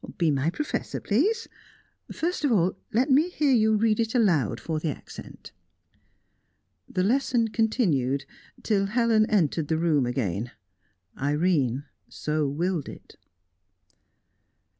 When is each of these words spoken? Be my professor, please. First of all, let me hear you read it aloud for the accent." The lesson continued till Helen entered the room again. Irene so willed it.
Be 0.17 0.31
my 0.31 0.49
professor, 0.49 0.99
please. 0.99 1.47
First 2.11 2.43
of 2.43 2.51
all, 2.51 2.75
let 2.91 3.11
me 3.11 3.29
hear 3.29 3.51
you 3.51 3.75
read 3.75 3.99
it 3.99 4.15
aloud 4.15 4.59
for 4.59 4.79
the 4.79 4.89
accent." 4.89 5.51
The 6.89 7.03
lesson 7.03 7.49
continued 7.49 8.25
till 8.63 8.87
Helen 8.87 9.27
entered 9.29 9.67
the 9.67 9.77
room 9.77 10.07
again. 10.07 10.49
Irene 11.21 11.83
so 12.09 12.47
willed 12.47 12.89
it. 12.89 13.15